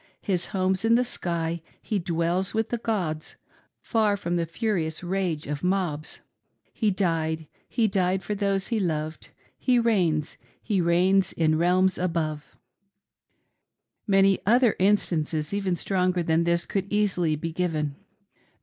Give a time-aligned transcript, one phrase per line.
[0.33, 3.35] "His home's in the sky, ke dwells with the Gods,
[3.81, 6.21] Far from the furious rage of mobs!"
[6.73, 7.45] He died!
[7.69, 9.29] he died for those he loved;
[9.59, 10.37] He reigns!
[10.59, 12.47] He reignsin the realms above."
[14.07, 17.95] Many other instances, even stronger than this, could easily be given.